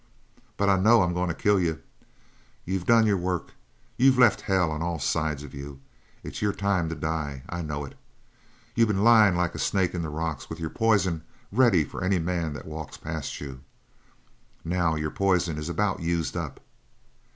But 0.57 0.67
I 0.67 0.77
know 0.77 1.03
I'm 1.03 1.13
going 1.13 1.27
to 1.27 1.35
kill 1.35 1.59
you. 1.59 1.79
You've 2.65 2.87
done 2.87 3.05
your 3.05 3.17
work 3.17 3.51
you've 3.97 4.17
left 4.17 4.41
hell 4.41 4.71
on 4.71 4.81
all 4.81 4.97
sides 4.97 5.43
of 5.43 5.53
you 5.53 5.79
it's 6.23 6.41
your 6.41 6.53
time 6.53 6.89
to 6.89 6.95
die. 6.95 7.43
I 7.47 7.61
know 7.61 7.85
it! 7.85 7.95
You 8.73 8.87
been 8.87 9.03
lyin' 9.03 9.35
like 9.35 9.53
a 9.53 9.59
snake 9.59 9.93
in 9.93 10.01
the 10.01 10.09
rocks 10.09 10.49
with 10.49 10.59
your 10.59 10.71
poison 10.71 11.23
ready 11.51 11.83
for 11.83 12.03
any 12.03 12.17
man 12.17 12.53
that 12.53 12.65
walks 12.65 12.97
past 12.97 13.39
you. 13.39 13.59
Now 14.65 14.95
your 14.95 15.11
poison 15.11 15.59
is 15.59 15.69
about 15.69 15.99
used 15.99 16.35
up." 16.35 16.59